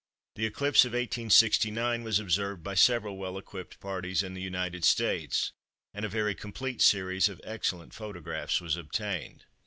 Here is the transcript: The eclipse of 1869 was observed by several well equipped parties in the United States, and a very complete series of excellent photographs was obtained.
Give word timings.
The 0.33 0.47
eclipse 0.47 0.83
of 0.83 0.93
1869 0.93 2.03
was 2.03 2.19
observed 2.19 2.63
by 2.63 2.73
several 2.73 3.17
well 3.17 3.37
equipped 3.37 3.79
parties 3.79 4.23
in 4.23 4.33
the 4.33 4.41
United 4.41 4.83
States, 4.83 5.51
and 5.93 6.03
a 6.03 6.09
very 6.09 6.33
complete 6.33 6.81
series 6.81 7.29
of 7.29 7.39
excellent 7.43 7.93
photographs 7.93 8.59
was 8.59 8.75
obtained. 8.77 9.45